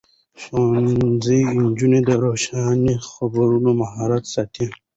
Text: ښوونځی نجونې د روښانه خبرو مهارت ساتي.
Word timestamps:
ښوونځی 0.41 1.39
نجونې 1.61 1.99
د 2.05 2.09
روښانه 2.23 2.93
خبرو 3.09 3.69
مهارت 3.81 4.23
ساتي. 4.33 4.67